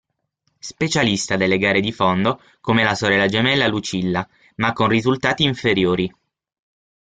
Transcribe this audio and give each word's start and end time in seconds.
Specialista 0.57 1.35
delle 1.37 1.59
gare 1.59 1.79
di 1.79 1.91
fondo, 1.91 2.41
come 2.59 2.83
la 2.83 2.95
sorella 2.95 3.27
gemella 3.27 3.67
Lucilla, 3.67 4.27
ma 4.55 4.73
con 4.73 4.87
risultati 4.87 5.43
inferiori. 5.43 6.11